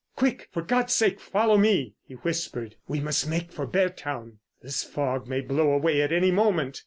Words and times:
"Quick, 0.15 0.47
for 0.51 0.63
God's 0.63 0.95
sake 0.95 1.19
follow 1.19 1.59
me!" 1.59 1.93
he 2.01 2.15
whispered. 2.15 2.75
"We 2.87 2.99
must 2.99 3.29
make 3.29 3.51
for 3.51 3.67
Beardown. 3.67 4.39
This 4.63 4.83
fog 4.83 5.27
may 5.27 5.41
blow 5.41 5.71
away 5.73 6.01
at 6.01 6.11
any 6.11 6.31
moment." 6.31 6.79